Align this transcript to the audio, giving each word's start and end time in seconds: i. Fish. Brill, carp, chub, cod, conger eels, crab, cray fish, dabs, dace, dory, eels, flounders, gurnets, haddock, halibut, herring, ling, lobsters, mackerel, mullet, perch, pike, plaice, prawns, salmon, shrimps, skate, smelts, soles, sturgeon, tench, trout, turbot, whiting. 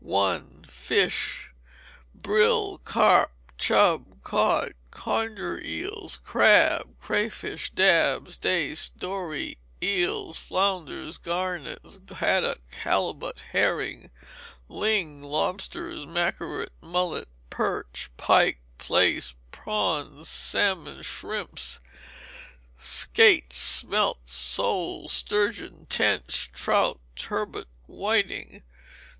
i. 0.11 0.41
Fish. 0.67 1.51
Brill, 2.15 2.79
carp, 2.79 3.31
chub, 3.59 4.23
cod, 4.23 4.73
conger 4.89 5.61
eels, 5.63 6.17
crab, 6.23 6.95
cray 6.99 7.29
fish, 7.29 7.69
dabs, 7.69 8.35
dace, 8.39 8.89
dory, 8.89 9.59
eels, 9.79 10.39
flounders, 10.39 11.19
gurnets, 11.19 11.99
haddock, 12.15 12.61
halibut, 12.81 13.41
herring, 13.51 14.09
ling, 14.67 15.21
lobsters, 15.21 16.07
mackerel, 16.07 16.65
mullet, 16.81 17.27
perch, 17.51 18.09
pike, 18.17 18.57
plaice, 18.79 19.35
prawns, 19.51 20.27
salmon, 20.27 21.03
shrimps, 21.03 21.79
skate, 22.75 23.53
smelts, 23.53 24.31
soles, 24.31 25.11
sturgeon, 25.11 25.85
tench, 25.91 26.51
trout, 26.53 26.99
turbot, 27.15 27.67
whiting. 27.85 28.63